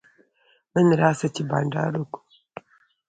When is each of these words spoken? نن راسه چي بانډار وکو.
نن 0.73 0.87
راسه 1.01 1.27
چي 1.35 1.41
بانډار 1.49 1.93
وکو. 1.97 2.19